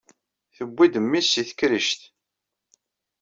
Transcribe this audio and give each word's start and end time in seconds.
Tewwi-d 0.55 0.95
memmi-s 0.99 1.27
seg 1.33 1.45
tekrict. 1.49 2.01